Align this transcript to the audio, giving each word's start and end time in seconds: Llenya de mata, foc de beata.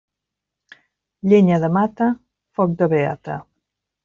Llenya 1.33 1.59
de 1.65 1.69
mata, 1.75 2.09
foc 2.57 2.75
de 2.81 2.89
beata. 2.97 3.39